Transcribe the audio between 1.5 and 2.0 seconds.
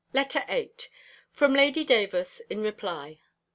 Lady